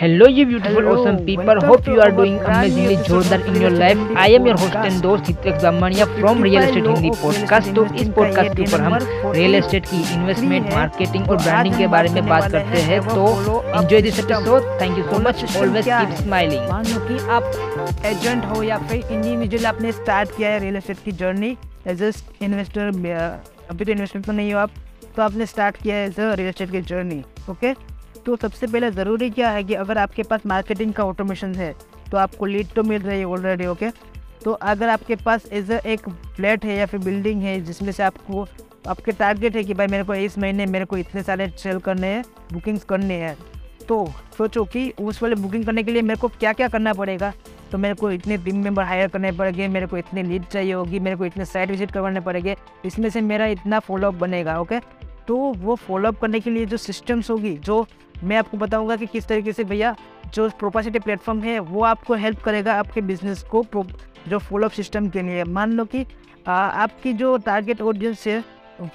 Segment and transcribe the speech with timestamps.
[0.00, 1.44] Hello, you beautiful, Hello, awesome people.
[1.44, 3.98] welcome Hope to you are our doing brand new amazingly episode जोरदार life.
[3.98, 4.86] Estate I am your host Podcast.
[4.90, 8.94] and दोस्त Hitesh Bamaniya from real estate Hindi podcast तो इस podcast के ऊपर हम
[9.34, 13.26] real estate की investment marketing और branding के बारे में बात करते हैं तो
[13.76, 18.62] enjoy this episode thank you so much always keep smiling मान कि आप एजेंट हो
[18.62, 21.56] या फिर इंडिविजुअल आपने स्टार्ट किया है रियल एस्टेट की जर्नी
[21.88, 22.12] एज ए
[22.42, 22.88] इन्वेस्टर
[23.70, 24.82] अभी तो इन्वेस्टमेंट तो नहीं हो आप
[25.16, 27.74] तो आपने स्टार्ट किया है एज अ रियल एस्टेट की जर्नी ओके
[28.26, 31.74] तो सबसे पहले ज़रूरी क्या है कि अगर आपके पास मार्केटिंग का ऑटोमेशन है
[32.10, 33.90] तो आपको लीड तो मिल रही है ऑलरेडी ओके
[34.44, 38.46] तो अगर आपके पास एज एक फ्लैट है या फिर बिल्डिंग है, जिसमें से आपको,
[38.88, 42.06] आपके टारगेट है कि भाई मेरे को इस महीने मेरे को इतने सारे सेल करने
[42.06, 43.36] हैं बुकिंग्स करने हैं
[43.88, 44.06] तो
[44.38, 47.32] सोचो कि उस वाले बुकिंग करने के लिए मेरे को क्या क्या करना पड़ेगा?
[47.72, 50.98] तो मेरे को इतने टीम मेंबर हायर करने पड़ेंगे, मेरे को इतने लीड चाहिए होगी,
[50.98, 54.78] मेरे को इतने साइट विज़िट करवाने पड़ेंगे, इसमें से मेरा इतना फॉलोअप बनेगा ओके
[55.30, 57.74] तो वो फॉलोअप करने के लिए जो सिस्टम्स होगी जो
[58.24, 59.94] मैं आपको बताऊँगा कि किस तरीके से भैया
[60.34, 63.64] जो प्रोपासिटी प्लेटफॉर्म है वो आपको हेल्प करेगा आपके बिज़नेस को
[64.28, 66.04] जो फॉलोअप सिस्टम के लिए। मान लो कि
[66.48, 68.42] आ, आपकी जो टारगेट ऑडियंस है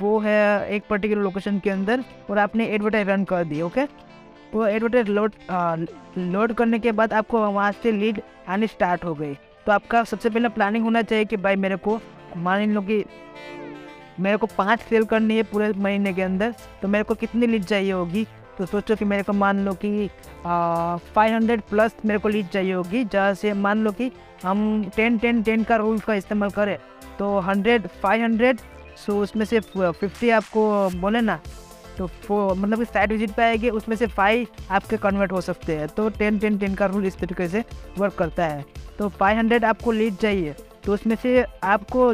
[0.00, 3.84] वो है एक पर्टिकुलर लोकेशन के अंदर और आपने एडवर्टाइज रन कर दी ओके
[4.54, 5.32] वो एडवर्टाइज लोड
[6.18, 10.30] लोड करने के बाद आपको वहाँ से लीड आनी स्टार्ट हो गई। तो आपका सबसे
[10.30, 12.00] पहले प्लानिंग होना चाहिए कि भाई मेरे को
[12.36, 13.04] मान लो कि
[14.20, 17.64] मेरे को पाँच सेल करनी है पूरे महीने के अंदर तो मेरे को कितनी लीड
[17.64, 18.26] चाहिए होगी?
[18.58, 20.08] तो सोचो कि मेरे को मान लो कि
[20.44, 24.10] फाइव हंड्रेड प्लस मेरे को लीड चाहिए होगी। जहाँ से मान लो कि
[24.44, 26.76] हम टेन टेन टेन का रूल का इस्तेमाल करें
[27.18, 28.60] तो हंड्रेड फाइव हंड्रेड
[28.96, 31.38] सो उसमें से फिफ्टी आपको बोले ना
[31.98, 35.76] तो फो मतलब कि साइड विज़िट पे आएगी, उसमें से फाइव आपके कन्वर्ट हो सकते
[35.76, 37.64] हैं। तो टेन टेन टेन का रूल इस तरीके से
[37.98, 38.64] वर्क करता है।
[38.98, 40.54] तो फाइव हंड्रेड आपको लीड चाहिए
[40.84, 42.12] तो उसमें से आपको,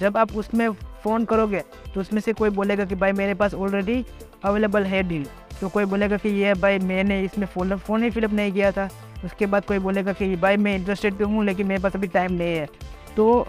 [0.00, 0.68] जब आप उसमें
[1.02, 1.62] फ़ोन करोगे
[1.94, 4.04] तो उसमें से कोई बोलेगा कि भाई मेरे पास ऑलरेडी
[4.44, 5.26] अवेलेबल है डील
[5.60, 8.88] तो कोई बोलेगा कि ये भाई मैंने इसमें फ़ोन फ़ोन ही फिलअप नहीं किया था।
[9.24, 12.32] उसके बाद कोई बोलेगा कि भाई मैं इंटरेस्टेड तो हूँ, लेकिन मेरे पास अभी टाइम
[12.32, 12.66] नहीं है।
[13.16, 13.46] तो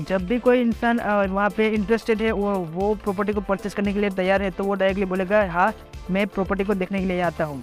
[0.00, 4.00] जब भी कोई इंसान वहाँ पे इंटरेस्टेड है, वो वो प्रॉपर्टी को परचेस करने के
[4.00, 5.72] लिए तैयार है तो वो डायरेक्टली बोलेगा हाँ
[6.10, 7.62] मैं प्रॉपर्टी को देखने के लिए आता हूँ।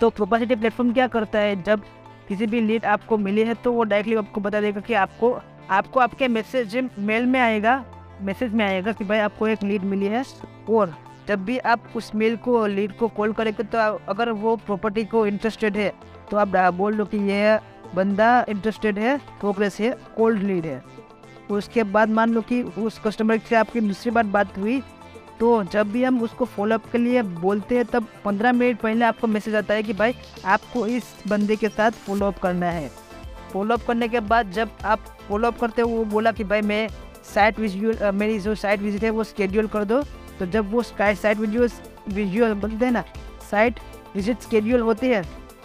[0.00, 1.62] तो प्रोपासिटी प्लेटफॉर्म क्या करता है?
[1.62, 1.82] जब
[2.28, 5.38] किसी भी लीड आपको मिली है तो वो डायरेक्टली आपको बता देगा कि आपको
[5.70, 7.84] आपको आपके मैसेज मेल में आएगा
[8.20, 10.24] मैसेज में आएगा कि भाई आपको एक लीड मिली है,
[10.70, 10.94] और
[11.28, 13.78] जब भी आप उस मेल को लीड को कॉल करेंगे तो
[14.08, 15.92] अगर वो प्रॉपर्टी को इंटरेस्टेड है
[16.30, 17.58] तो आप बोल दो कि ये
[17.94, 20.82] बंदा इंटरेस्टेड है प्रोग्रेस है कोल्ड लीड है।
[21.50, 24.80] उसके बाद मान लो कि उस कस्टमर से आपकी दूसरी बार बात हुई
[25.40, 29.26] तो जब भी हम उसको फॉलोअप के लिए बोलते हैं, तब पंद्रह मिनट पहले आपको
[29.26, 30.14] मैसेज आता है कि भाई
[30.46, 32.90] आपको इस बंदे के साथ फॉलोअप करना है।
[33.52, 36.88] फॉलोअप करने के बाद जब आप फॉलोअप करते हो, वो बोला कि भाई मैं
[37.24, 40.02] साइट विजुअल मेरी जो साइट विज़िट है, वो स्केड्यूल कर दो।
[40.38, 41.70] तो जब वो स्काई साइट विजुअल
[42.08, 43.04] विजुअल बोलते हैं ना
[43.50, 43.80] साइट
[44.14, 45.24] विज़िट स्केड्यूल होती है,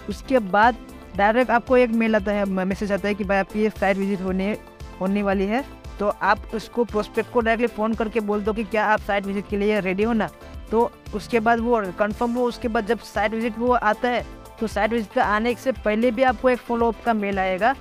[0.10, 0.76] उसके बाद
[1.18, 4.22] डायरेक्ट आपको एक मेल आता है मैसेज आता है कि भाई आपकी ये साइट विज़िट
[4.22, 4.52] होने
[5.00, 5.64] होने वाली है।
[6.00, 9.48] तो आप उसको प्रोस्पेक्ट को डायरेक्टली फ़ोन करके बोल दो कि क्या आप साइट विज़िट
[9.50, 10.30] के लिए रेडी हो ना?
[10.72, 14.26] तो उसके बाद वो कंफर्म हो, उसके बाद जब साइट विज़िट वो आता है
[14.60, 17.76] तो साइट विज़िट का आने से पहले भी आपको एक फॉलोअप का मेल आएगा।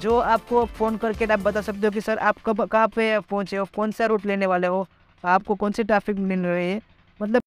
[0.00, 3.56] जो आपको फ़ोन करके आप बता सकते हो कि सर आप कब, कहाँ पे पहुँचे
[3.56, 4.86] हो, कौन सा रूट लेने वाले हो,
[5.24, 6.80] आपको कौन से ट्रैफ़िक मिल रहे है?
[7.20, 7.42] मतलब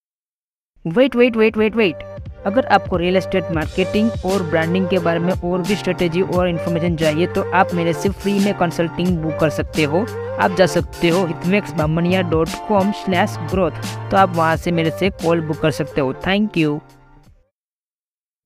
[0.85, 2.03] wait wait wait wait wait
[2.45, 6.95] अगर आपको रियल एस्टेट मार्केटिंग और ब्रांडिंग के बारे में और भी स्ट्रेटेजी और इन्फॉर्मेशन
[6.95, 10.05] चाहिए तो आप मेरे से फ्री में कंसल्टिंग बुक कर सकते हो।
[10.41, 13.71] आप जा सकते हो हितमेक्स Bamaniya dot com slash growth
[14.11, 16.79] तो आप वहाँ से मेरे से कॉल बुक कर सकते हो। थैंक यू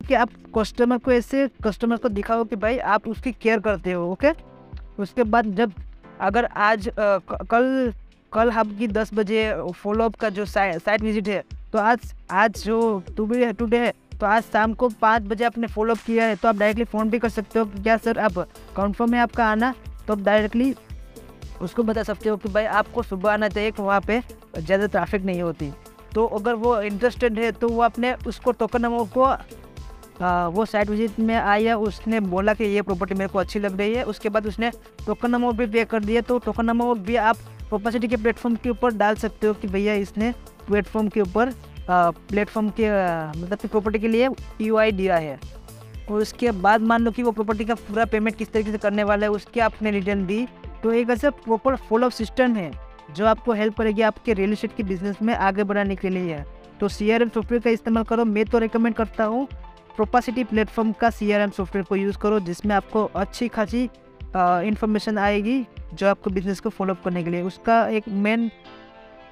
[0.07, 4.11] कि आप कस्टमर को ऐसे कस्टमर को दिखाओ कि भाई आप उसकी केयर करते हो
[4.11, 4.31] ओके
[5.01, 5.73] उसके बाद जब
[6.21, 7.93] अगर आज क- कल
[8.31, 9.41] कल आपकी दस बजे
[9.75, 12.77] फॉलोअप का जो साइट विज़िट है तो आज आज जो
[13.17, 16.47] टुडे है टुडे है तो आज शाम को पाँच बजे आपने फॉलोअप किया है तो
[16.47, 18.37] आप डायरेक्टली फ़ोन भी कर सकते हो कि क्या सर आप
[18.77, 19.73] कंफर्म है आपका आना
[20.07, 20.73] तो आप डायरेक्टली
[21.61, 24.21] उसको बता सकते हो कि भाई आपको सुबह आना चाहिए, कि वहाँ पे
[24.57, 25.71] ज़्यादा ट्रैफ़िक नहीं होती।
[26.13, 29.25] तो अगर वो इंटरेस्टेड है तो वो अपने उसको टोकन नंबर को
[30.21, 33.77] आ, वो साइट विज़िट में आया उसने बोला कि ये प्रॉपर्टी मेरे को अच्छी लग
[33.77, 34.69] रही है। उसके बाद उसने
[35.05, 37.37] टोकन अमाउंट भी पे कर दिया तो टोकन अमाउंट भी आप
[37.69, 40.31] प्रोपर्सिटी के प्लेटफॉर्म के ऊपर डाल सकते हो कि भैया इसने
[40.67, 41.53] प्लेटफॉर्म के ऊपर
[41.89, 42.89] प्लेटफॉर्म के
[43.39, 44.29] मतलब कि प्रॉपर्टी के लिए
[44.61, 45.39] यूआई दिया है।
[46.09, 49.03] और उसके बाद मान लो कि वो प्रॉपर्टी का पूरा पेमेंट किस तरीके से करने
[49.03, 50.47] वाला है उसकी आपने रिटर्न दी
[50.83, 52.71] तो एक ऐसा प्रॉपर फॉलोअप सिस्टम है
[53.15, 56.45] जो आपको हेल्प करेगी आपके रियल एस्टेट के बिज़नेस में आगे बढ़ाने के लिए। है
[56.79, 59.47] तो सी आर सॉफ्टवेयर का इस्तेमाल करो मैं तो रिकमेंड करता हूँ
[59.97, 63.83] प्रोपासिटी प्लेटफॉर्म का सी सॉफ्टवेयर को यूज़ करो, जिसमें आपको अच्छी खासी
[64.35, 68.49] इंफॉर्मेशन आएगी जो आपको बिज़नेस को फॉलोअप करने के लिए। उसका एक मेन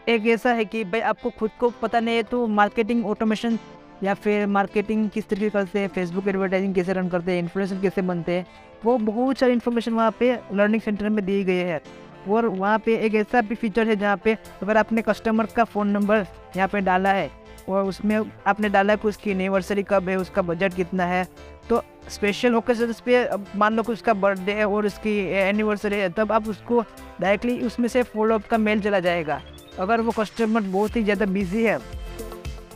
[0.10, 3.58] एक ऐसा है कि भाई आपको खुद को पता नहीं है तो मार्केटिंग ऑटोमेशन
[4.04, 8.02] या फिर मार्केटिंग किस तरीके करते हैं फेसबुक एडवर्टाइजिंग कैसे रन करते हैं इन्फ्लुएंसर कैसे
[8.02, 8.46] बनते हैं,
[8.86, 11.82] वो बहुत सारी इन्फॉर्मेशन वहाँ पे लर्निंग सेंटर में दी गई है।
[12.30, 14.34] और वहाँ पे एक ऐसा भी फीचर है जहाँ पे
[14.64, 16.26] अगर आपने कस्टमर का फ़ोन नंबर
[16.58, 17.30] यहाँ पे डाला है
[17.70, 21.28] और उसमें आपने डाला है कि उसकी एनिवर्सरी कब है, उसका बजट कितना है।
[21.70, 26.32] तो स्पेशल ओकेजन्स पे मान लो कि उसका बर्थडे है और उसकी एनिवर्सरी है, तब
[26.32, 26.82] आप उसको
[27.22, 29.42] डायरेक्टली उसमें से फॉलोअप का मेल चला जाएगा।
[29.80, 31.78] अगर वो कस्टमर बहुत ही ज़्यादा बिज़ी है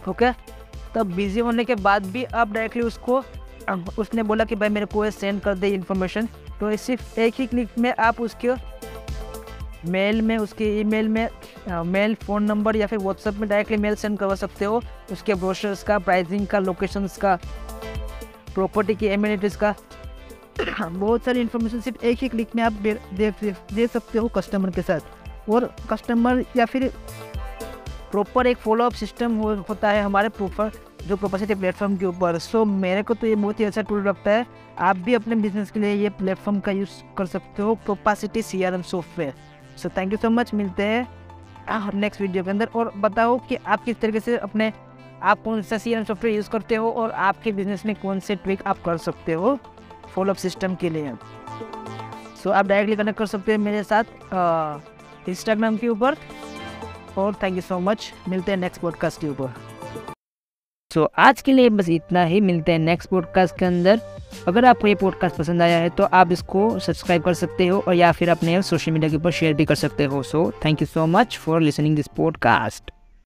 [0.08, 0.32] ओके
[0.96, 3.24] तब बिज़ी होने के बाद भी आप डायरेक्टली उसको
[4.00, 6.28] उसने बोला कि भाई मेरे को सेंड कर दे इन्फॉर्मेशन
[6.60, 8.48] तो सिर्फ़ एक ही क्लिक में आप उसके
[9.86, 11.30] मेल में उसके ईमेल में
[11.70, 14.82] मेल फ़ोन नंबर या फिर व्हाट्सएप में डायरेक्टली मेल सेंड करवा सकते हो।
[15.12, 17.40] उसके ब्रोशर्स का प्राइसिंग का लोकेशंस का
[18.54, 19.76] प्रॉपर्टी की एम्यूनिटीज़ का।
[20.90, 23.32] बहुत सारी इन्फॉर्मेशन सिर्फ़ एक ही क्लिक में आप दे दे,
[23.74, 25.00] दे सकते हो कस्टमर के साथ।
[25.50, 26.94] और कस्टमर या फिर
[28.12, 30.72] प्रॉपर एक फॉलोअप सिस्टम हो, होता है हमारे प्रॉपर
[31.08, 34.32] जो प्रोपर्सिटी प्लेटफॉर्म के ऊपर। सो मेरे को तो ये बहुत ही अच्छा टूल लगता
[34.32, 34.46] है।
[34.80, 38.64] आप भी अपने बिज़नेस के लिए ये प्लेटफॉर्म का यूज़ कर सकते हो। Propacity C
[38.66, 39.34] software
[39.80, 41.08] so thank you so much मिलते हैं
[41.94, 44.72] नेक्स्ट वीडियो के अंदर। और बताओ कि आप किस तरीके से अपने
[45.24, 48.62] आप कौन सा सी सॉफ्टवेयर यूज़ करते हो और आपके बिज़नेस में कौन से ट्विक
[48.68, 49.58] आप कर सकते हो
[50.16, 55.78] फॉलोअप सिस्टम के लिए। सो so, आप डायरेक्टली कनेक्ट कर सकते हैं मेरे साथ इंस्टाग्राम
[55.78, 56.16] के ऊपर।
[57.18, 59.54] और थैंक यू सो मच मिलते हैं नेक्स्ट पॉडकास्ट के ऊपर।
[60.94, 64.00] सो आज के लिए बस इतना ही। मिलते हैं नेक्स्ट पॉडकास्ट के अंदर।
[64.48, 67.94] अगर आपको ये पॉडकास्ट पसंद आया है तो आप इसको सब्सक्राइब कर सकते हो और
[67.94, 70.88] या फिर अपने सोशल मीडिया के ऊपर शेयर भी कर सकते हो। So thank you
[70.88, 72.92] so much for listening this podcast